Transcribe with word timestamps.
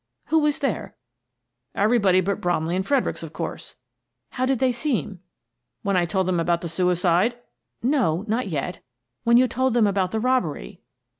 "Who 0.29 0.39
was 0.39 0.57
there?" 0.57 0.95
"Everybody 1.75 2.21
but 2.21 2.41
Bromley 2.41 2.75
and 2.75 2.83
Fredericks, 2.83 3.21
of 3.21 3.33
course." 3.33 3.75
"How 4.29 4.47
did 4.47 4.57
they 4.57 4.71
seem?" 4.71 5.19
"When 5.83 5.95
I 5.95 6.05
told 6.05 6.27
them 6.27 6.39
about 6.39 6.61
the 6.61 6.69
suicide?"" 6.69 7.37
No— 7.99 8.23
not 8.27 8.47
yet. 8.47 8.79
When 9.25 9.37
you 9.37 9.47
told 9.47 9.75
them 9.75 9.85
about 9.85 10.09
the 10.09 10.19
robbery." 10.19 10.81